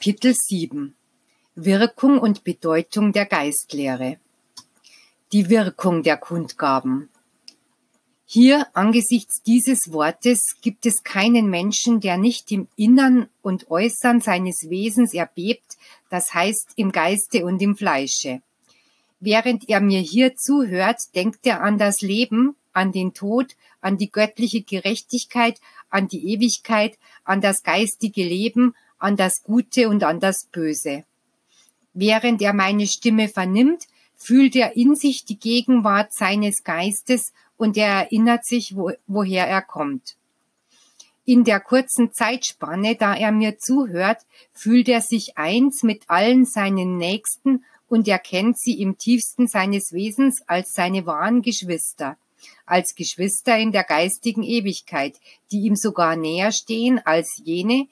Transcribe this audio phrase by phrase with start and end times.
[0.00, 0.94] Kapitel 7
[1.56, 4.20] Wirkung und Bedeutung der Geistlehre.
[5.32, 7.08] Die Wirkung der Kundgaben.
[8.24, 14.70] Hier angesichts dieses Wortes gibt es keinen Menschen, der nicht im Innern und Äußern seines
[14.70, 15.76] Wesens erbebt,
[16.10, 18.40] das heißt im Geiste und im Fleische.
[19.18, 24.12] Während er mir hier zuhört, denkt er an das Leben, an den Tod, an die
[24.12, 30.46] göttliche Gerechtigkeit, an die Ewigkeit, an das geistige Leben, an das Gute und an das
[30.46, 31.04] Böse.
[31.94, 37.88] Während er meine Stimme vernimmt, fühlt er in sich die Gegenwart seines Geistes und er
[37.88, 40.16] erinnert sich, wo, woher er kommt.
[41.24, 44.18] In der kurzen Zeitspanne, da er mir zuhört,
[44.52, 50.42] fühlt er sich eins mit allen seinen Nächsten und erkennt sie im tiefsten seines Wesens
[50.46, 52.16] als seine wahren Geschwister,
[52.64, 55.20] als Geschwister in der geistigen Ewigkeit,
[55.52, 57.88] die ihm sogar näher stehen als jene,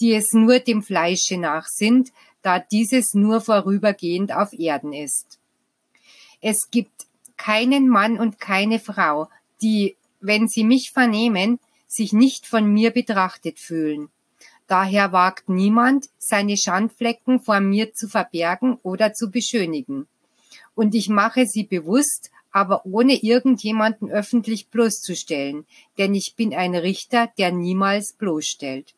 [0.00, 5.38] die es nur dem Fleische nach sind, da dieses nur vorübergehend auf Erden ist.
[6.40, 9.28] Es gibt keinen Mann und keine Frau,
[9.60, 14.08] die, wenn sie mich vernehmen, sich nicht von mir betrachtet fühlen.
[14.66, 20.06] Daher wagt niemand, seine Schandflecken vor mir zu verbergen oder zu beschönigen.
[20.74, 27.30] Und ich mache sie bewusst, aber ohne irgendjemanden öffentlich bloßzustellen, denn ich bin ein Richter,
[27.38, 28.94] der niemals bloßstellt.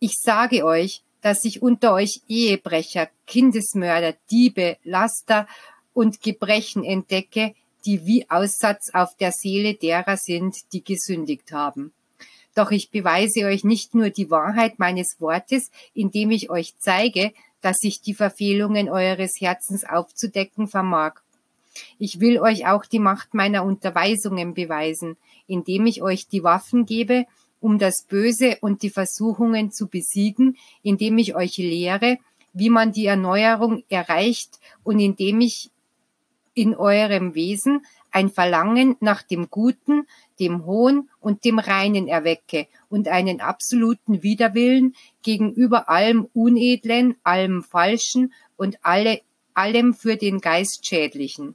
[0.00, 5.48] Ich sage euch, dass ich unter euch Ehebrecher, Kindesmörder, Diebe, Laster
[5.92, 7.54] und Gebrechen entdecke,
[7.84, 11.92] die wie Aussatz auf der Seele derer sind, die gesündigt haben.
[12.54, 17.82] Doch ich beweise euch nicht nur die Wahrheit meines Wortes, indem ich euch zeige, dass
[17.82, 21.20] ich die Verfehlungen eures Herzens aufzudecken vermag.
[21.98, 25.16] Ich will euch auch die Macht meiner Unterweisungen beweisen,
[25.46, 27.26] indem ich euch die Waffen gebe,
[27.60, 32.18] um das Böse und die Versuchungen zu besiegen, indem ich euch lehre,
[32.52, 35.70] wie man die Erneuerung erreicht und indem ich
[36.54, 40.06] in eurem Wesen ein Verlangen nach dem Guten,
[40.40, 48.32] dem Hohen und dem Reinen erwecke und einen absoluten Widerwillen gegenüber allem Unedlen, allem Falschen
[48.56, 49.20] und alle,
[49.54, 51.54] allem für den Geist Schädlichen.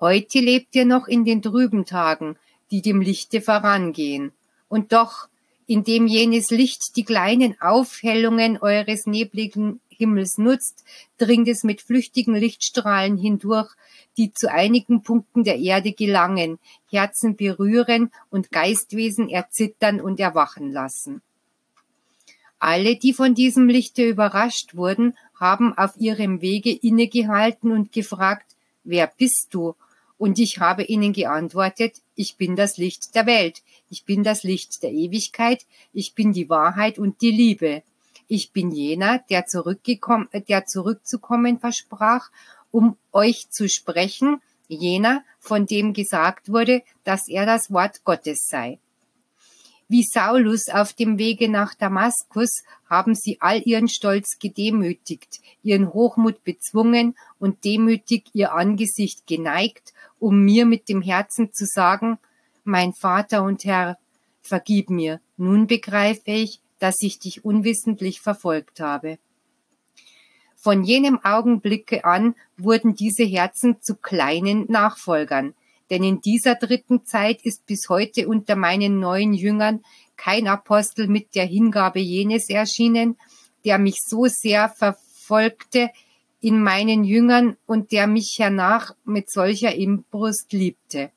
[0.00, 2.36] Heute lebt ihr noch in den trüben Tagen,
[2.70, 4.32] die dem Lichte vorangehen.
[4.68, 5.28] Und doch,
[5.66, 10.84] indem jenes Licht die kleinen Aufhellungen eures nebligen Himmels nutzt,
[11.18, 13.74] dringt es mit flüchtigen Lichtstrahlen hindurch,
[14.16, 16.58] die zu einigen Punkten der Erde gelangen,
[16.90, 21.22] Herzen berühren und Geistwesen erzittern und erwachen lassen.
[22.58, 29.06] Alle, die von diesem Lichte überrascht wurden, haben auf ihrem Wege innegehalten und gefragt, wer
[29.06, 29.74] bist du
[30.18, 34.82] und ich habe ihnen geantwortet, ich bin das Licht der Welt, ich bin das Licht
[34.82, 37.82] der Ewigkeit, ich bin die Wahrheit und die Liebe.
[38.28, 42.30] Ich bin jener, der, zurückgekommen, der zurückzukommen versprach,
[42.70, 48.80] um euch zu sprechen, jener, von dem gesagt wurde, dass er das Wort Gottes sei.
[49.88, 56.42] Wie Saulus auf dem Wege nach Damaskus haben sie all ihren Stolz gedemütigt, ihren Hochmut
[56.42, 62.18] bezwungen und demütig ihr Angesicht geneigt, um mir mit dem Herzen zu sagen,
[62.64, 63.96] mein Vater und Herr,
[64.42, 69.18] vergib mir, nun begreife ich, dass ich dich unwissentlich verfolgt habe.
[70.56, 75.54] Von jenem Augenblicke an wurden diese Herzen zu kleinen Nachfolgern,
[75.90, 79.84] denn in dieser dritten Zeit ist bis heute unter meinen neuen Jüngern
[80.16, 83.16] kein Apostel mit der Hingabe jenes erschienen,
[83.64, 85.90] der mich so sehr verfolgte
[86.40, 91.10] in meinen Jüngern und der mich hernach mit solcher Imbrust liebte.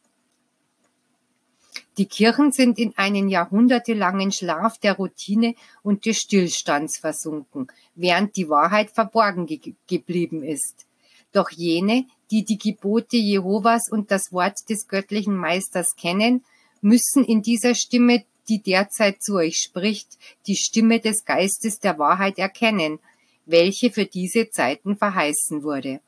[1.98, 8.48] Die Kirchen sind in einen jahrhundertelangen Schlaf der Routine und des Stillstands versunken, während die
[8.48, 10.86] Wahrheit verborgen ge geblieben ist.
[11.32, 16.44] Doch jene, die die Gebote Jehovas und das Wort des göttlichen Meisters kennen,
[16.82, 20.18] müssen in dieser Stimme, die derzeit zu euch spricht,
[20.48, 23.00] die Stimme des Geistes der Wahrheit erkennen,
[23.46, 26.02] welche für diese Zeiten verheißen wurde.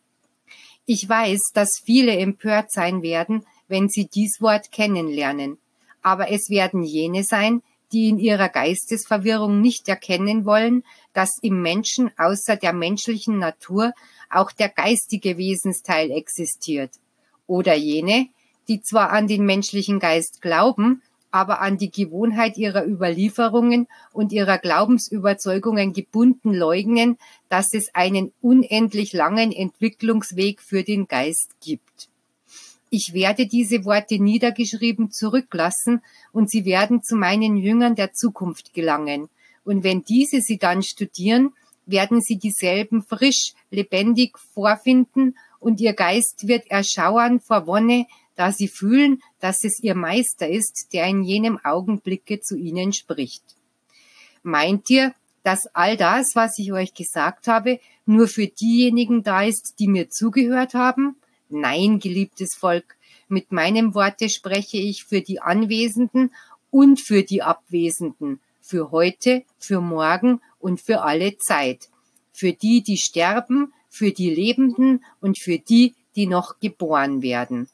[0.86, 5.58] Ich weiß, dass viele empört sein werden, wenn sie dies Wort kennenlernen,
[6.02, 7.62] aber es werden jene sein,
[7.92, 10.84] die in ihrer Geistesverwirrung nicht erkennen wollen,
[11.14, 13.94] dass im Menschen außer der menschlichen Natur
[14.30, 16.92] auch der geistige Wesensteil existiert.
[17.48, 18.28] Oder jene,
[18.68, 21.02] die zwar an den menschlichen Geist glauben,
[21.32, 27.18] aber an die Gewohnheit ihrer Überlieferungen und ihrer Glaubensüberzeugungen gebunden leugnen,
[27.50, 32.11] dass es einen unendlich langen Entwicklungsweg für den Geist gibt.
[32.92, 36.02] Ich werde diese Worte niedergeschrieben zurücklassen
[36.32, 39.30] und sie werden zu meinen Jüngern der Zukunft gelangen
[39.64, 41.54] und wenn diese sie dann studieren,
[41.86, 48.68] werden sie dieselben frisch, lebendig vorfinden und ihr Geist wird erschauern vor Wonne, da sie
[48.68, 53.44] fühlen, dass es ihr Meister ist, der in jenem Augenblicke zu ihnen spricht.
[54.42, 59.76] Meint ihr, dass all das, was ich euch gesagt habe, nur für diejenigen da ist,
[59.80, 61.16] die mir zugehört haben?
[61.52, 62.96] Nein, geliebtes Volk,
[63.28, 66.34] mit meinem Worte spreche ich für die Anwesenden
[66.70, 71.90] und für die Abwesenden, für heute, für morgen und für alle Zeit,
[72.32, 77.70] für die, die sterben, für die Lebenden und für die, die noch geboren werden.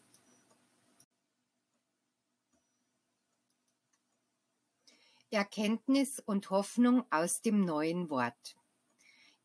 [5.30, 8.56] Erkenntnis und Hoffnung aus dem neuen Wort.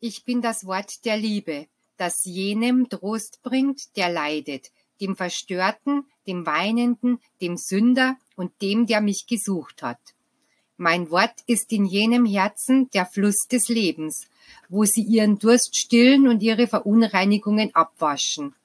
[0.01, 1.67] Ich bin das Wort der Liebe,
[2.03, 9.01] das jenem Trost bringt, der leidet, dem Verstörten, dem Weinenden, dem Sünder und dem, der
[9.01, 10.01] mich gesucht hat.
[10.77, 14.27] Mein Wort ist in jenem Herzen der Fluss des Lebens,
[14.69, 18.57] wo sie ihren Durst stillen und ihre Verunreinigungen abwaschen.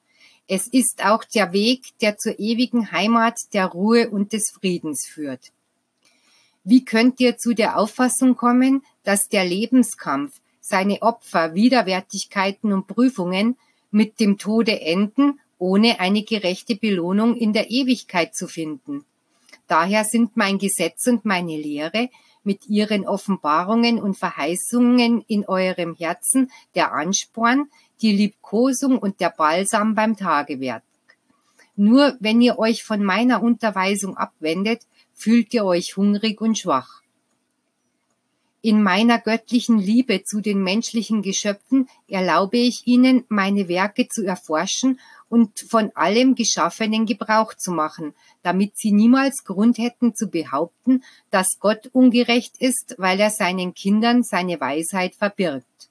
[0.47, 5.51] Es ist auch der Weg, der zur ewigen Heimat der Ruhe und des Friedens führt.
[6.63, 13.55] Wie könnt ihr zu der Auffassung kommen, dass der Lebenskampf, seine Opfer, Widerwärtigkeiten und Prüfungen
[13.89, 19.05] mit dem Tode enden, ohne eine gerechte Belohnung in der Ewigkeit zu finden?
[19.67, 22.09] Daher sind mein Gesetz und meine Lehre
[22.43, 27.69] mit ihren Offenbarungen und Verheißungen in eurem Herzen der Ansporn,
[28.01, 30.83] die Liebkosung und der Balsam beim Tagewerk.
[31.77, 34.81] Nur wenn ihr euch von meiner Unterweisung abwendet,
[35.13, 37.01] fühlt ihr euch hungrig und schwach.
[38.67, 44.99] In meiner göttlichen Liebe zu den menschlichen Geschöpfen erlaube ich ihnen, meine Werke zu erforschen
[45.29, 51.59] und von allem Geschaffenen Gebrauch zu machen, damit sie niemals Grund hätten zu behaupten, dass
[51.61, 55.87] Gott ungerecht ist, weil er seinen Kindern seine Weisheit verbirgt.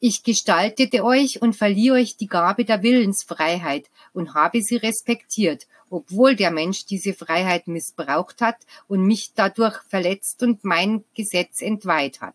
[0.00, 6.36] Ich gestaltete euch und verlieh euch die Gabe der Willensfreiheit und habe sie respektiert obwohl
[6.36, 12.34] der Mensch diese Freiheit missbraucht hat und mich dadurch verletzt und mein Gesetz entweiht hat.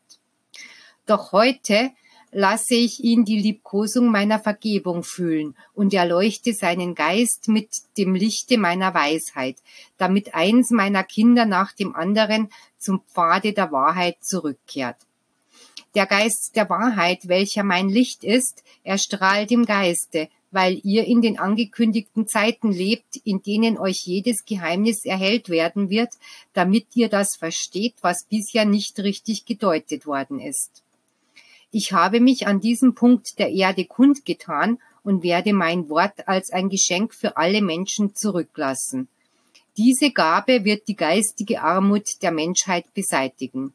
[1.05, 1.91] Doch heute
[2.31, 8.57] lasse ich ihn die Liebkosung meiner Vergebung fühlen und erleuchte seinen Geist mit dem Lichte
[8.57, 9.57] meiner Weisheit,
[9.97, 14.97] damit eins meiner Kinder nach dem anderen zum Pfade der Wahrheit zurückkehrt.
[15.93, 21.39] Der Geist der Wahrheit, welcher mein Licht ist, erstrahlt im Geiste weil ihr in den
[21.39, 26.09] angekündigten Zeiten lebt, in denen euch jedes Geheimnis erhellt werden wird,
[26.53, 30.83] damit ihr das versteht, was bisher nicht richtig gedeutet worden ist.
[31.71, 36.69] Ich habe mich an diesem Punkt der Erde kundgetan und werde mein Wort als ein
[36.69, 39.07] Geschenk für alle Menschen zurücklassen.
[39.77, 43.73] Diese Gabe wird die geistige Armut der Menschheit beseitigen.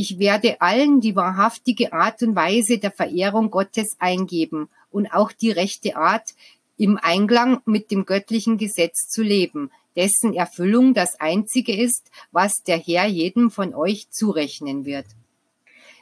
[0.00, 5.50] Ich werde allen die wahrhaftige Art und Weise der Verehrung Gottes eingeben und auch die
[5.50, 6.36] rechte Art,
[6.76, 12.78] im Einklang mit dem göttlichen Gesetz zu leben, dessen Erfüllung das Einzige ist, was der
[12.78, 15.06] Herr jedem von euch zurechnen wird.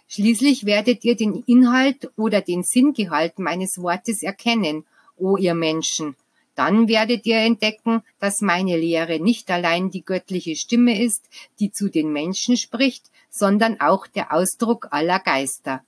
[0.09, 4.85] Schließlich werdet ihr den Inhalt oder den Sinngehalt meines Wortes erkennen,
[5.17, 6.17] o ihr Menschen.
[6.55, 11.23] Dann werdet ihr entdecken, dass meine Lehre nicht allein die göttliche Stimme ist,
[11.61, 15.85] die zu den Menschen spricht, sondern auch der Ausdruck aller Geister.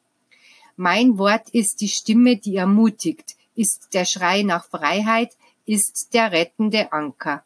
[0.77, 5.37] Mein Wort ist die Stimme, die ermutigt, ist der Schrei nach Freiheit,
[5.67, 7.45] ist der rettende Anker.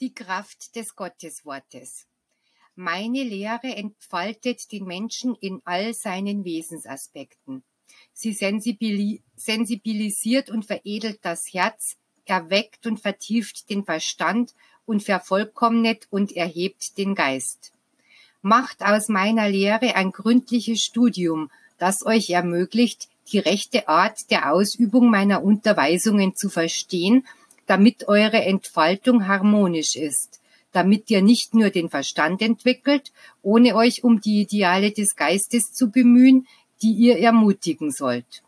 [0.00, 2.06] Die Kraft des Gotteswortes.
[2.74, 7.62] Meine Lehre entfaltet den Menschen in all seinen Wesensaspekten.
[8.12, 14.54] Sie sensibilisiert und veredelt das Herz, erweckt und vertieft den Verstand
[14.86, 17.72] und vervollkommnet und erhebt den Geist.
[18.42, 25.10] Macht aus meiner Lehre ein gründliches Studium, das euch ermöglicht, die rechte Art der Ausübung
[25.10, 27.26] meiner Unterweisungen zu verstehen,
[27.66, 30.40] damit eure Entfaltung harmonisch ist,
[30.72, 33.12] damit ihr nicht nur den Verstand entwickelt,
[33.42, 36.46] ohne euch um die Ideale des Geistes zu bemühen,
[36.82, 38.43] die ihr ermutigen sollt.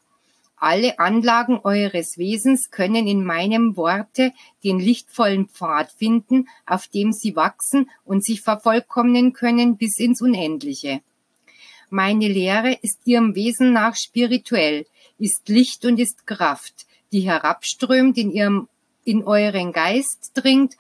[0.56, 4.32] Alle Anlagen eures Wesens können in meinem Worte
[4.64, 11.02] den lichtvollen Pfad finden, auf dem sie wachsen und sich vervollkommnen können bis ins Unendliche.
[11.90, 14.86] Meine Lehre ist ihrem Wesen nach spirituell,
[15.18, 18.68] ist Licht und ist Kraft, die herabströmt in ihrem,
[19.04, 20.74] in euren Geist dringt,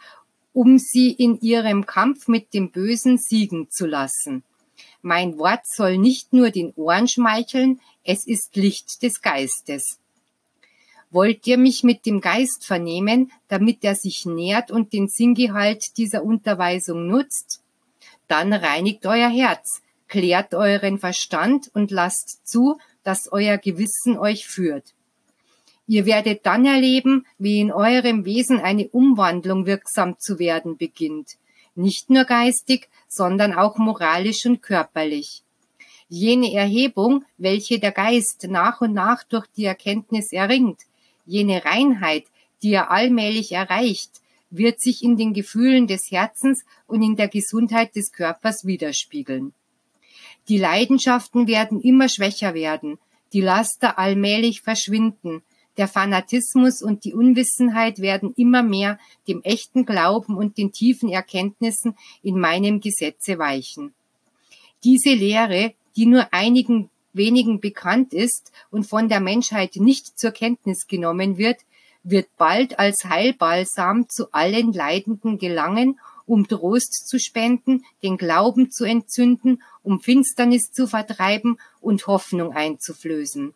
[0.54, 4.42] um sie in ihrem Kampf mit dem Bösen siegen zu lassen.
[5.06, 10.00] Mein Wort soll nicht nur den Ohren schmeicheln, es ist Licht des Geistes.
[11.12, 16.24] Wollt ihr mich mit dem Geist vernehmen, damit er sich nährt und den Sinngehalt dieser
[16.24, 17.62] Unterweisung nutzt?
[18.26, 24.92] Dann reinigt euer Herz, klärt euren Verstand und lasst zu, dass euer Gewissen euch führt.
[25.86, 31.36] Ihr werdet dann erleben, wie in eurem Wesen eine Umwandlung wirksam zu werden beginnt.
[31.76, 35.42] Nicht nur geistig, sondern auch moralisch und körperlich.
[36.08, 40.80] Jene Erhebung, welche der Geist nach und nach durch die Erkenntnis erringt,
[41.26, 42.24] jene Reinheit,
[42.62, 47.94] die er allmählich erreicht, wird sich in den Gefühlen des Herzens und in der Gesundheit
[47.94, 49.52] des Körpers widerspiegeln.
[50.48, 52.98] Die Leidenschaften werden immer schwächer werden,
[53.32, 55.42] die Laster allmählich verschwinden,
[55.76, 61.96] der Fanatismus und die Unwissenheit werden immer mehr dem echten Glauben und den tiefen Erkenntnissen
[62.22, 63.94] in meinem Gesetze weichen.
[64.84, 70.86] Diese Lehre, die nur einigen wenigen bekannt ist und von der Menschheit nicht zur Kenntnis
[70.86, 71.58] genommen wird,
[72.02, 78.84] wird bald als Heilbalsam zu allen Leidenden gelangen, um Trost zu spenden, den Glauben zu
[78.84, 83.54] entzünden, um Finsternis zu vertreiben und Hoffnung einzuflößen.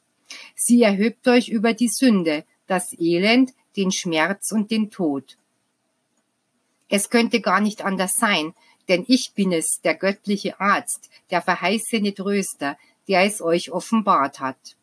[0.55, 5.37] Sie erhebt euch über die Sünde, das Elend, den Schmerz und den Tod.
[6.89, 8.55] Es könnte gar nicht anders sein,
[8.89, 12.77] denn ich bin es, der göttliche Arzt, der verheißene Tröster,
[13.09, 14.77] der es euch offenbart hat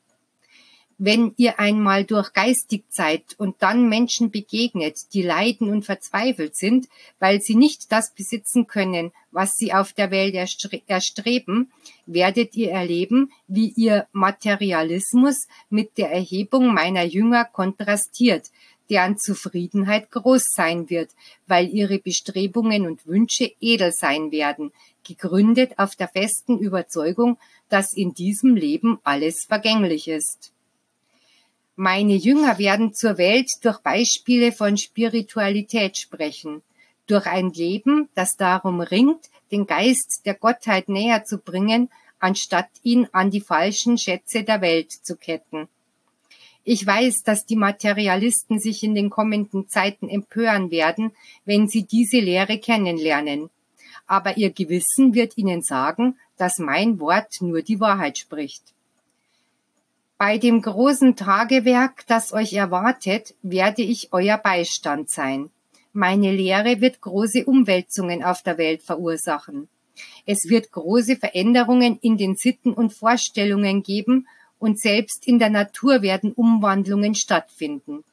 [0.97, 6.87] wenn ihr einmal durch geistig seid und dann Menschen begegnet, die leiden und verzweifelt sind,
[7.19, 10.33] weil sie nicht das besitzen können, was sie auf der Welt
[10.87, 11.71] erstreben,
[12.07, 18.49] werdet ihr erleben, wie ihr Materialismus mit der Erhebung meiner Jünger kontrastiert,
[18.89, 21.11] deren Zufriedenheit groß sein wird,
[21.45, 24.71] weil ihre Bestrebungen und Wünsche edel sein werden,
[25.05, 27.37] gegründet auf der festen Überzeugung,
[27.69, 30.53] dass in diesem Leben alles vergänglich ist.
[31.79, 36.63] Meine Jünger werden zur Welt durch Beispiele von Spiritualität sprechen,
[37.05, 43.07] durch ein Leben, das darum ringt, den Geist der Gottheit näher zu bringen, anstatt ihn
[43.11, 45.67] an die falschen Schätze der Welt zu ketten.
[46.63, 51.11] Ich weiß, dass die Materialisten sich in den kommenden Zeiten empören werden,
[51.45, 53.51] wenn sie diese Lehre kennenlernen.
[54.07, 58.73] Aber ihr Gewissen wird ihnen sagen, dass mein Wort nur die Wahrheit spricht.
[60.17, 65.51] Bei dem großen Tagewerk, das euch erwartet, werde ich euer Beistand sein.
[65.93, 69.69] Meine Lehre wird große Umwälzungen auf der Welt verursachen.
[70.25, 76.01] Es wird große Veränderungen in den Sitten und Vorstellungen geben und selbst in der Natur
[76.01, 78.03] werden Umwandlungen stattfinden.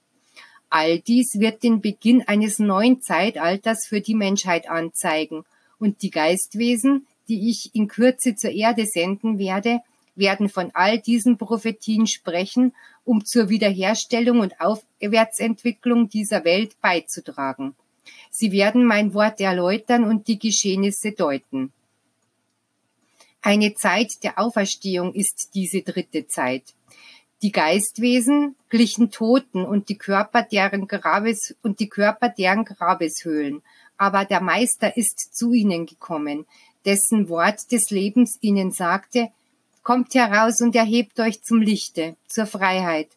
[0.68, 5.44] All dies wird den Beginn eines neuen Zeitalters für die Menschheit anzeigen
[5.78, 9.80] und die Geistwesen, die ich in Kürze zur Erde senden werde,
[10.16, 17.74] werden von all diesen Prophetien sprechen, um zur Wiederherstellung und Aufwärtsentwicklung dieser Welt beizutragen.
[18.30, 21.72] Sie werden mein Wort erläutern und die Geschehnisse deuten.
[23.40, 26.62] Eine Zeit der Auferstehung ist diese dritte Zeit.
[27.42, 33.62] Die Geistwesen glichen Toten und die Körper deren Grabes und die Körper deren Grabeshöhlen.
[33.98, 36.46] Aber der Meister ist zu ihnen gekommen,
[36.86, 39.30] dessen Wort des Lebens ihnen sagte,
[39.84, 43.08] Kommt heraus und erhebt euch zum Lichte, zur Freiheit.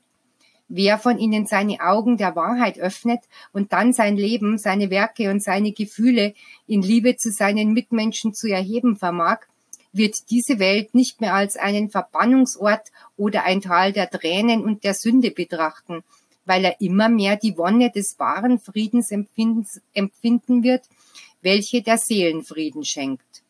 [0.67, 3.21] Wer von ihnen seine Augen der Wahrheit öffnet
[3.53, 6.33] und dann sein Leben, seine Werke und seine Gefühle
[6.67, 9.45] in Liebe zu seinen Mitmenschen zu erheben vermag,
[9.93, 14.93] wird diese Welt nicht mehr als einen Verbannungsort oder ein Tal der Tränen und der
[14.93, 16.03] Sünde betrachten,
[16.43, 20.83] weil er immer mehr die Wonne des wahren Friedens empfinden wird,
[21.41, 23.46] welche der Seelenfrieden schenkt.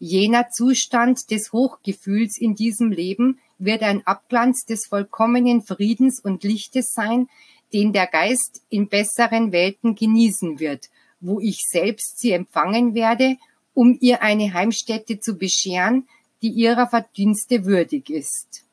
[0.00, 6.92] Jener Zustand des Hochgefühls in diesem Leben wird ein Abglanz des vollkommenen Friedens und Lichtes
[6.92, 7.28] sein,
[7.72, 10.88] den der Geist in besseren Welten genießen wird,
[11.20, 13.38] wo ich selbst sie empfangen werde,
[13.74, 16.08] um ihr eine Heimstätte zu bescheren,
[16.42, 18.64] die ihrer Verdienste würdig ist.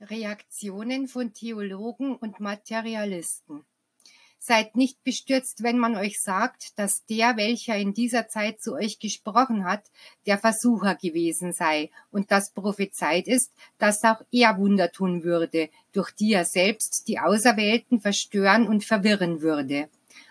[0.00, 3.64] Reaktionen von Theologen und Materialisten
[4.40, 8.98] Seid nicht bestürzt, wenn man euch sagt, dass der, welcher in dieser Zeit zu euch
[8.98, 9.82] gesprochen hat,
[10.26, 16.12] der Versucher gewesen sei und das prophezeit ist, dass auch er Wunder tun würde, durch
[16.12, 19.88] die er selbst die Auserwählten verstören und verwirren würde.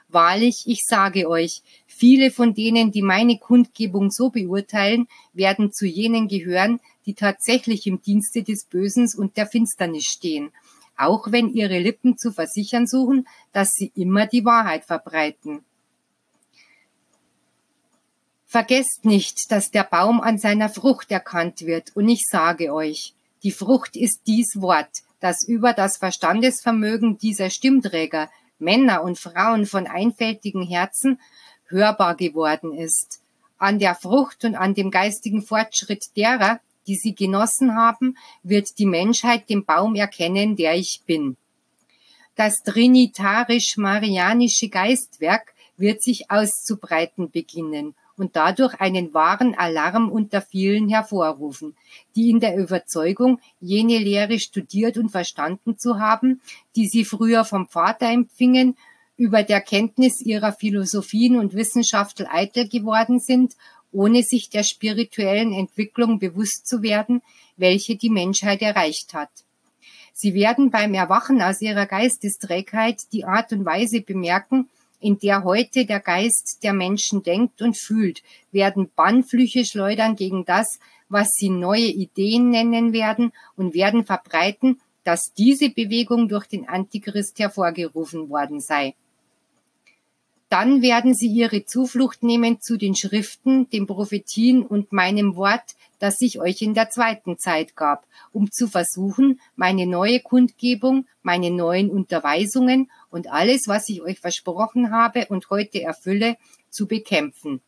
[0.10, 6.30] Wahrlich, ich sage euch, viele von denen, die meine Kundgebung so beurteilen, werden zu jenen
[6.30, 10.52] gehören, die tatsächlich im Dienste des Bösen und der Finsternis stehen
[10.98, 15.63] auch wenn ihre Lippen zu versichern suchen, dass sie immer die Wahrheit verbreiten.
[18.46, 23.13] Vergesst nicht, dass der Baum an seiner Frucht erkannt wird, und ich sage euch,
[23.44, 24.89] die Frucht ist dies Wort,
[25.20, 31.20] das über das Verstandesvermögen dieser Stimmträger, Männer und Frauen von einfältigen Herzen,
[31.68, 33.22] hörbar geworden ist.
[33.58, 38.86] An der Frucht und an dem geistigen Fortschritt derer, die sie genossen haben, wird die
[38.86, 41.36] Menschheit den Baum erkennen, der ich bin.
[42.36, 51.75] Das trinitarisch-marianische Geistwerk wird sich auszubreiten beginnen und dadurch einen wahren Alarm unter vielen hervorrufen,
[52.15, 56.41] die in der Überzeugung, jene Lehre studiert und verstanden zu haben,
[56.75, 58.75] die sie früher vom Vater empfingen,
[59.17, 63.56] über der Kenntnis ihrer Philosophien und Wissenschaftler eitel geworden sind,
[63.98, 67.24] ohne sich der spirituellen Entwicklung bewusst zu werden,
[67.56, 69.32] welche die Menschheit erreicht hat.
[70.13, 75.86] Sie werden beim Erwachen aus ihrer Geistesträgheit die Art und Weise bemerken, in der heute
[75.86, 81.88] der Geist der Menschen denkt und fühlt, werden Bannflüche schleudern gegen das, was sie neue
[81.88, 88.94] Ideen nennen werden und werden verbreiten, dass diese Bewegung durch den Antichrist hervorgerufen worden sei.
[90.50, 96.22] Dann werden sie ihre Zuflucht nehmen zu den Schriften, den Prophetien und meinem Wort, das
[96.22, 101.89] ich euch in der zweiten Zeit gab, um zu versuchen, meine neue Kundgebung, meine neuen
[101.89, 106.38] Unterweisungen und alles, was ich euch versprochen habe und heute erfülle,
[106.70, 107.62] zu bekämpfen.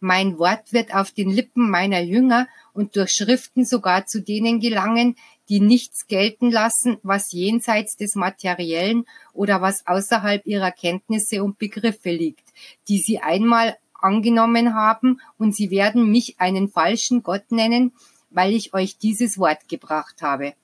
[0.00, 5.16] Mein Wort wird auf den Lippen meiner Jünger und durch Schriften sogar zu denen gelangen,
[5.48, 12.10] die nichts gelten lassen, was jenseits des Materiellen oder was außerhalb ihrer Kenntnisse und Begriffe
[12.10, 12.48] liegt,
[12.88, 17.92] die sie einmal angenommen haben, und sie werden mich einen falschen Gott nennen,
[18.30, 20.54] weil ich euch dieses Wort gebracht habe.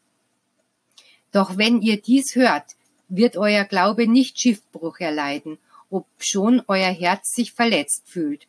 [1.33, 2.77] Doch wenn ihr dies hört,
[3.09, 5.59] wird euer Glaube nicht Schiffbruch erleiden,
[5.91, 8.47] ob schon euer Herz sich verletzt fühlt,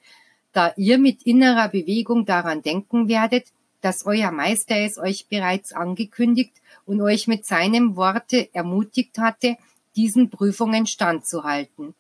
[0.54, 3.48] da ihr mit innerer Bewegung daran denken werdet,
[3.82, 6.54] dass euer Meister es euch bereits angekündigt
[6.86, 9.58] und euch mit seinem Worte ermutigt hatte,
[9.96, 11.94] diesen Prüfungen standzuhalten.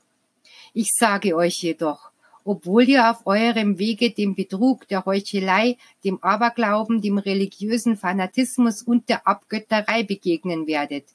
[0.73, 2.11] Ich sage euch jedoch,
[2.43, 9.09] obwohl ihr auf eurem Wege dem Betrug, der Heuchelei, dem Aberglauben, dem religiösen Fanatismus und
[9.09, 11.05] der Abgötterei begegnen werdet,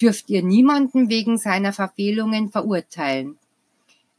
[0.00, 3.38] dürft ihr niemanden wegen seiner Verfehlungen verurteilen.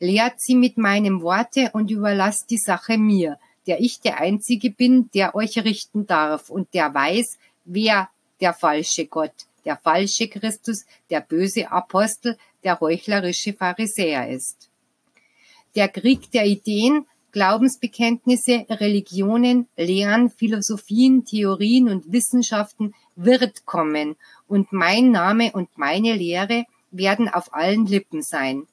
[0.04, 3.38] Lehrt sie mit meinem Worte und überlasst die Sache mir,
[3.68, 8.10] der ich der Einzige bin, der euch richten darf und der weiß, wer
[8.40, 14.70] der falsche Gott, der falsche Christus, der böse Apostel, der heuchlerische Pharisäer ist.
[15.76, 24.16] Der Krieg der Ideen, Glaubensbekenntnisse, Religionen, Lehren, Philosophien, Theorien und Wissenschaften wird kommen
[24.48, 28.66] und mein Name und meine Lehre werden auf allen Lippen sein.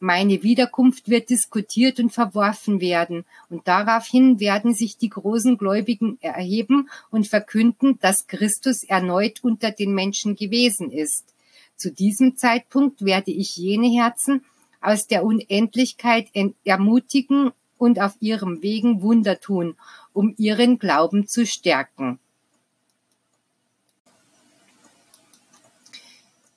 [0.00, 6.88] Meine Wiederkunft wird diskutiert und verworfen werden, und daraufhin werden sich die großen Gläubigen erheben
[7.10, 11.34] und verkünden, dass Christus erneut unter den Menschen gewesen ist.
[11.76, 14.44] Zu diesem Zeitpunkt werde ich jene Herzen
[14.80, 16.28] aus der Unendlichkeit
[16.64, 19.76] ermutigen und auf ihrem Wegen Wunder tun,
[20.12, 22.20] um ihren Glauben zu stärken.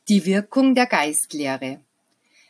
[0.10, 1.80] Die Wirkung der Geistlehre.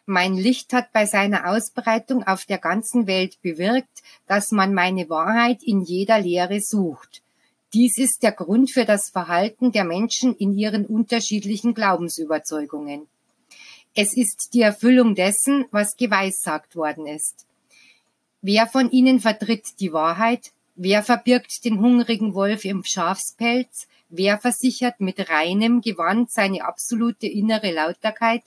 [0.05, 5.61] Mein Licht hat bei seiner Ausbreitung auf der ganzen Welt bewirkt, dass man meine Wahrheit
[5.63, 7.21] in jeder Lehre sucht.
[7.73, 13.07] Dies ist der Grund für das Verhalten der Menschen in ihren unterschiedlichen Glaubensüberzeugungen.
[13.93, 17.45] Es ist die Erfüllung dessen, was geweissagt worden ist.
[18.41, 20.51] Wer von ihnen vertritt die Wahrheit?
[20.75, 23.87] Wer verbirgt den hungrigen Wolf im Schafspelz?
[24.09, 28.41] Wer versichert mit reinem Gewand seine absolute innere Lauterkeit?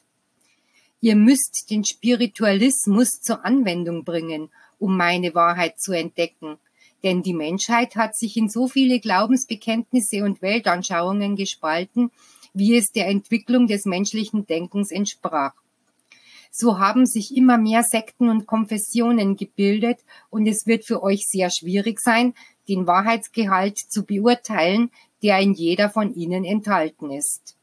[1.05, 6.57] Ihr müsst den Spiritualismus zur Anwendung bringen, um meine Wahrheit zu entdecken.
[7.03, 12.11] Denn die Menschheit hat sich in so viele Glaubensbekenntnisse und Weltanschauungen gespalten,
[12.55, 15.53] wie es der Entwicklung des menschlichen Denkens entsprach.
[16.51, 19.99] So haben sich immer mehr Sekten und Konfessionen gebildet
[20.31, 22.33] und es wird für euch sehr schwierig sein,
[22.67, 24.91] den Wahrheitsgehalt zu beurteilen,
[25.23, 27.59] der in jeder von ihnen enthalten ist.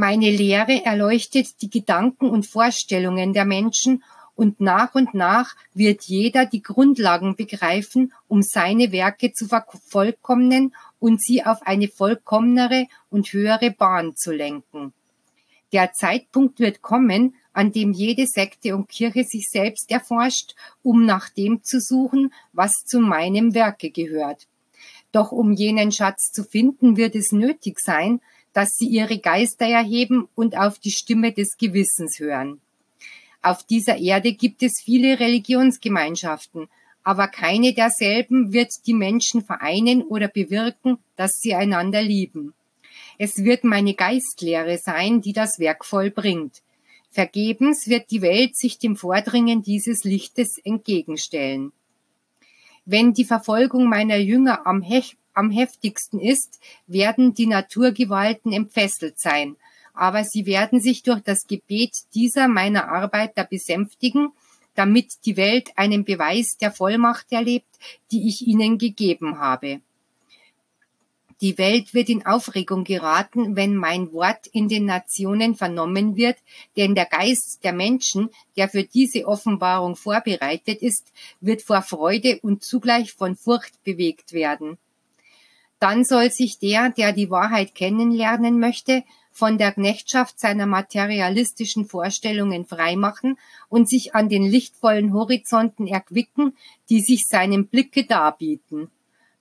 [0.00, 4.04] Meine Lehre erleuchtet die Gedanken und Vorstellungen der Menschen
[4.36, 11.20] und nach und nach wird jeder die Grundlagen begreifen, um seine Werke zu vervollkommnen und
[11.20, 14.92] sie auf eine vollkommnere und höhere Bahn zu lenken.
[15.72, 21.28] Der Zeitpunkt wird kommen, an dem jede Sekte und Kirche sich selbst erforscht, um nach
[21.28, 24.46] dem zu suchen, was zu meinem Werke gehört.
[25.10, 28.20] Doch um jenen Schatz zu finden, wird es nötig sein,
[28.52, 32.60] dass sie ihre Geister erheben und auf die Stimme des Gewissens hören.
[33.42, 36.68] Auf dieser Erde gibt es viele Religionsgemeinschaften,
[37.04, 42.52] aber keine derselben wird die Menschen vereinen oder bewirken, dass sie einander lieben.
[43.16, 46.62] Es wird meine Geistlehre sein, die das Werk vollbringt.
[47.10, 51.72] Vergebens wird die Welt sich dem Vordringen dieses Lichtes entgegenstellen.
[52.84, 59.56] Wenn die Verfolgung meiner Jünger am, hech, am heftigsten ist, werden die Naturgewalten entfesselt sein,
[59.94, 64.32] aber sie werden sich durch das Gebet dieser meiner Arbeiter besänftigen,
[64.74, 67.66] damit die Welt einen Beweis der Vollmacht erlebt,
[68.10, 69.80] die ich ihnen gegeben habe.
[71.40, 76.36] Die Welt wird in Aufregung geraten, wenn mein Wort in den Nationen vernommen wird,
[76.76, 82.64] denn der Geist der Menschen, der für diese Offenbarung vorbereitet ist, wird vor Freude und
[82.64, 84.78] zugleich von Furcht bewegt werden.
[85.78, 92.66] Dann soll sich der, der die Wahrheit kennenlernen möchte, von der Knechtschaft seiner materialistischen Vorstellungen
[92.66, 93.38] freimachen
[93.68, 96.56] und sich an den lichtvollen Horizonten erquicken,
[96.90, 98.90] die sich seinem Blicke darbieten.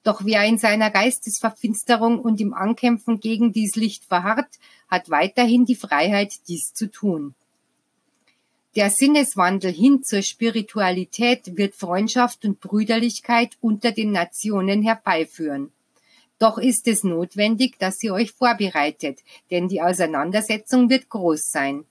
[0.04, 5.76] Doch wer in seiner Geistesverfinsterung und im Ankämpfen gegen dies Licht verharrt, hat weiterhin die
[5.76, 7.34] Freiheit, dies zu tun.
[8.76, 15.72] Der Sinneswandel hin zur Spiritualität wird Freundschaft und Brüderlichkeit unter den Nationen herbeiführen.
[16.40, 19.20] Doch ist es notwendig, dass ihr euch vorbereitet,
[19.50, 21.86] denn die Auseinandersetzung wird groß sein.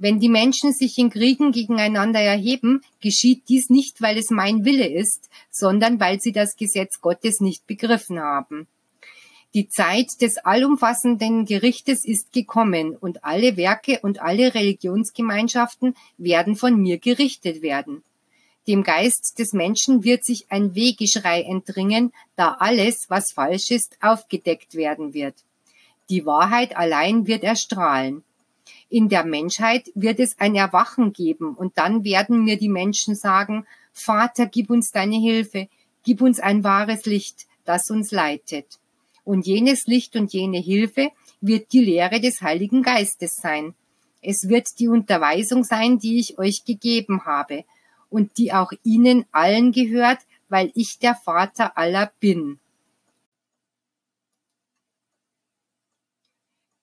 [0.00, 4.86] Wenn die Menschen sich in Kriegen gegeneinander erheben, geschieht dies nicht, weil es mein Wille
[4.86, 8.68] ist, sondern weil sie das Gesetz Gottes nicht begriffen haben.
[9.54, 16.80] Die Zeit des allumfassenden Gerichtes ist gekommen und alle Werke und alle Religionsgemeinschaften werden von
[16.80, 18.04] mir gerichtet werden.
[18.68, 24.74] Dem Geist des Menschen wird sich ein Wehgeschrei entdringen, da alles, was falsch ist, aufgedeckt
[24.74, 25.34] werden wird.
[26.10, 28.24] Die Wahrheit allein wird erstrahlen.
[28.90, 33.66] In der Menschheit wird es ein Erwachen geben und dann werden mir die Menschen sagen,
[33.94, 35.68] Vater, gib uns deine Hilfe,
[36.04, 38.78] gib uns ein wahres Licht, das uns leitet.
[39.24, 41.08] Und jenes Licht und jene Hilfe
[41.40, 43.74] wird die Lehre des Heiligen Geistes sein.
[44.20, 47.64] Es wird die Unterweisung sein, die ich euch gegeben habe
[48.10, 50.18] und die auch ihnen allen gehört,
[50.48, 52.58] weil ich der Vater aller bin.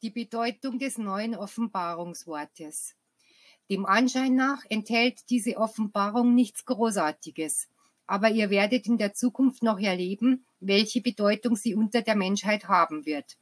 [0.06, 2.94] die Bedeutung des neuen Offenbarungswortes.
[3.72, 7.68] Dem Anschein nach enthält diese Offenbarung nichts Großartiges,
[8.06, 13.08] aber ihr werdet in der Zukunft noch erleben, welche Bedeutung sie unter der Menschheit haben
[13.08, 13.36] wird.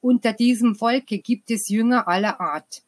[0.00, 2.82] Unter diesem Volke gibt es Jünger aller Art.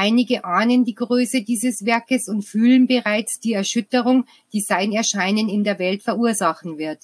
[0.00, 5.64] Einige ahnen die Größe dieses Werkes und fühlen bereits die Erschütterung, die sein Erscheinen in
[5.64, 7.00] der Welt verursachen wird.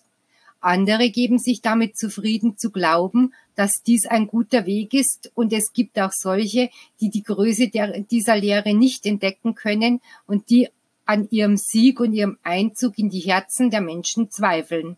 [0.61, 5.73] Andere geben sich damit zufrieden zu glauben, dass dies ein guter Weg ist und es
[5.73, 10.69] gibt auch solche, die die Größe der, dieser Lehre nicht entdecken können und die
[11.05, 14.97] an ihrem Sieg und ihrem Einzug in die Herzen der Menschen zweifeln.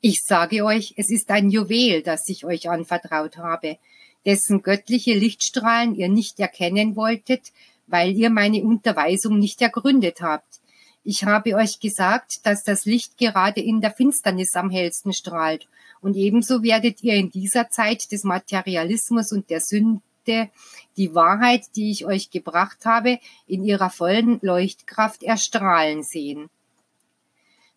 [0.00, 3.76] Ich sage euch, es ist ein Juwel, das ich euch anvertraut habe,
[4.26, 7.52] dessen göttliche Lichtstrahlen ihr nicht erkennen wolltet,
[7.86, 10.60] weil ihr meine Unterweisung nicht ergründet habt.
[11.02, 15.66] Ich habe euch gesagt, dass das Licht gerade in der Finsternis am hellsten strahlt.
[16.02, 20.00] Und ebenso werdet ihr in dieser Zeit des Materialismus und der Sünde
[20.96, 26.50] die Wahrheit, die ich euch gebracht habe, in ihrer vollen Leuchtkraft erstrahlen sehen.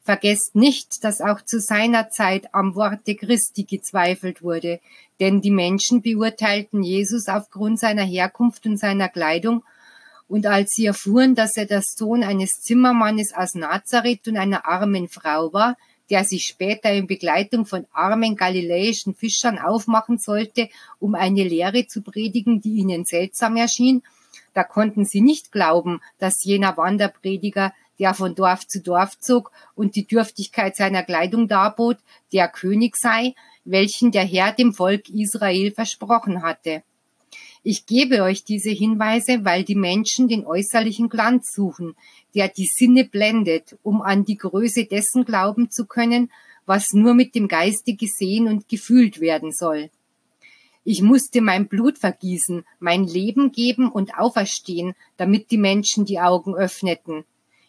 [0.03, 4.81] Vergesst nicht, dass auch zu seiner Zeit am Worte Christi gezweifelt wurde,
[5.21, 9.63] denn die Menschen beurteilten Jesus aufgrund seiner Herkunft und seiner Kleidung.
[10.27, 15.07] Und als sie erfuhren, dass er der Sohn eines Zimmermannes aus Nazareth und einer armen
[15.07, 15.77] Frau war,
[16.09, 20.67] der sich später in Begleitung von armen galiläischen Fischern aufmachen sollte,
[20.99, 24.03] um eine Lehre zu predigen, die ihnen seltsam erschien,
[24.53, 29.95] da konnten sie nicht glauben, dass jener Wanderprediger, der von Dorf zu Dorf zog und
[29.95, 31.99] die Dürftigkeit seiner Kleidung darbot,
[32.33, 36.83] der König sei, welchen der Herr dem Volk Israel versprochen hatte.
[37.63, 41.95] Ich gebe euch diese Hinweise, weil die Menschen den äußerlichen Glanz suchen,
[42.35, 46.29] der die Sinne blendet, um an die Größe dessen glauben zu können,
[46.65, 49.91] was nur mit dem Geiste gesehen und gefühlt werden soll.
[50.83, 56.53] Ich musste mein Blut vergießen, mein Leben geben und auferstehen, damit die Menschen die Augen
[56.53, 57.23] öffneten.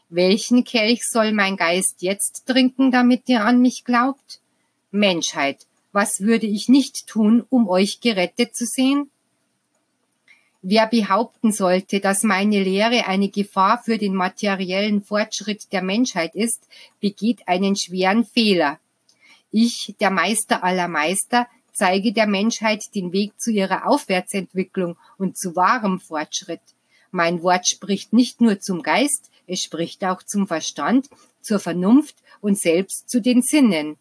[0.09, 4.41] Welchen Kelch soll mein Geist jetzt trinken, damit ihr an mich glaubt?
[4.91, 9.11] Menschheit, was würde ich nicht tun, um euch gerettet zu sehen?
[10.63, 16.69] Wer behaupten sollte, dass meine Lehre eine Gefahr für den materiellen Fortschritt der Menschheit ist,
[17.01, 18.79] begeht einen schweren Fehler.
[19.51, 25.55] Ich, der Meister aller Meister, zeige der Menschheit den Weg zu ihrer Aufwärtsentwicklung und zu
[25.55, 26.63] wahrem Fortschritt.
[27.11, 31.09] Mein Wort spricht nicht nur zum Geist, es spricht auch zum Verstand,
[31.41, 33.97] zur Vernunft und selbst zu den Sinnen.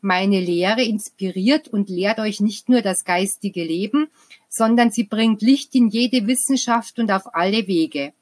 [0.00, 4.08] Meine Lehre inspiriert und lehrt euch nicht nur das geistige Leben,
[4.48, 8.12] sondern sie bringt Licht in jede Wissenschaft und auf alle Wege.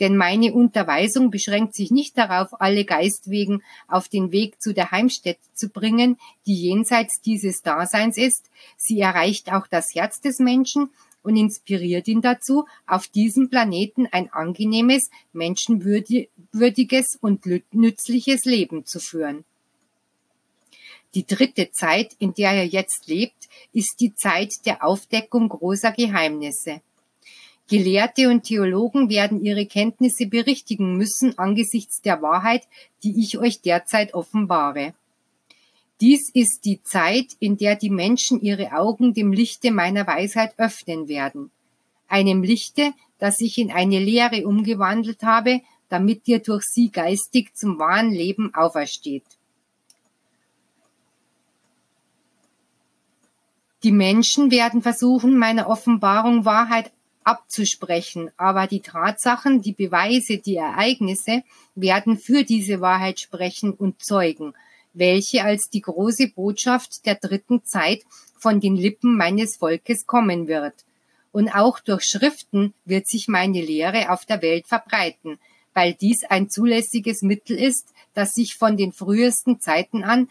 [0.00, 5.40] Denn meine Unterweisung beschränkt sich nicht darauf, alle Geistwegen auf den Weg zu der Heimstätte
[5.54, 10.90] zu bringen, die jenseits dieses Daseins ist, sie erreicht auch das Herz des Menschen
[11.22, 19.44] und inspiriert ihn dazu, auf diesem Planeten ein angenehmes, menschenwürdiges und nützliches Leben zu führen.
[21.14, 26.80] Die dritte Zeit, in der er jetzt lebt, ist die Zeit der Aufdeckung großer Geheimnisse.
[27.68, 32.66] Gelehrte und Theologen werden ihre Kenntnisse berichtigen müssen angesichts der Wahrheit,
[33.02, 34.94] die ich euch derzeit offenbare.
[36.00, 41.08] Dies ist die Zeit, in der die Menschen ihre Augen dem Lichte meiner Weisheit öffnen
[41.08, 41.50] werden.
[42.08, 45.60] Einem Lichte, das ich in eine Lehre umgewandelt habe,
[45.90, 49.24] damit ihr durch sie geistig zum wahren Leben aufersteht.
[53.82, 56.92] Die Menschen werden versuchen, meiner Offenbarung Wahrheit
[57.24, 61.42] abzusprechen, aber die Tatsachen, die Beweise, die Ereignisse
[61.74, 64.54] werden für diese Wahrheit sprechen und zeugen,
[64.92, 68.02] welche als die große Botschaft der dritten Zeit
[68.38, 70.74] von den Lippen meines Volkes kommen wird.
[71.32, 75.38] Und auch durch Schriften wird sich meine Lehre auf der Welt verbreiten,
[75.74, 80.28] weil dies ein zulässiges Mittel ist, das sich von den frühesten Zeiten an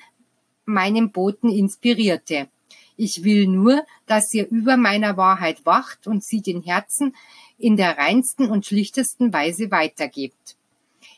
[0.66, 2.50] meinem Boten inspirierte.
[2.98, 7.16] Ich will nur, dass ihr über meiner Wahrheit wacht und sie den Herzen
[7.58, 10.58] in der reinsten und schlichtesten Weise weitergebt.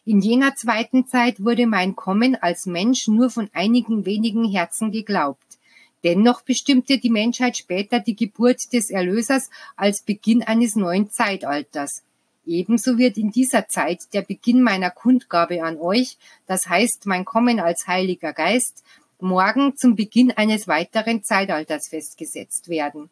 [0.03, 5.59] In jener zweiten Zeit wurde mein Kommen als Mensch nur von einigen wenigen Herzen geglaubt.
[6.03, 12.01] Dennoch bestimmte die Menschheit später die Geburt des Erlösers als Beginn eines neuen Zeitalters.
[12.47, 17.59] Ebenso wird in dieser Zeit der Beginn meiner Kundgabe an euch, das heißt mein Kommen
[17.59, 18.83] als Heiliger Geist,
[19.19, 23.11] morgen zum Beginn eines weiteren Zeitalters festgesetzt werden.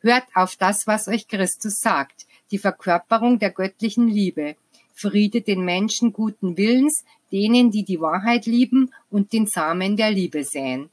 [0.00, 4.56] Hört auf das, was euch Christus sagt, die Verkörperung der göttlichen Liebe.
[4.94, 10.44] Friede den Menschen guten Willens, denen, die die Wahrheit lieben und den Samen der Liebe
[10.44, 10.88] säen.